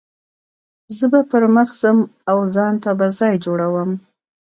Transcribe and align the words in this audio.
زه 0.97 1.05
به 1.11 1.19
پر 1.29 1.43
مخ 1.55 1.69
ځم 1.81 1.97
او 2.31 2.37
ځان 2.55 2.73
ته 2.83 2.91
به 2.99 3.07
ځای 3.19 3.33
جوړوم. 3.45 3.91